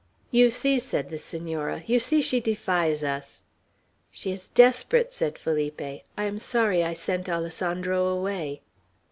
"You 0.31 0.49
see," 0.49 0.79
said 0.79 1.09
the 1.11 1.19
Senora, 1.19 1.83
"you 1.85 1.99
see 1.99 2.23
she 2.23 2.39
defies 2.39 3.03
us." 3.03 3.43
"She 4.09 4.31
is 4.31 4.49
desperate," 4.49 5.13
said 5.13 5.37
Felipe. 5.37 5.79
"I 5.79 6.01
am 6.25 6.39
sorry 6.39 6.83
I 6.83 6.95
sent 6.95 7.29
Alessandro 7.29 8.07
away." 8.07 8.61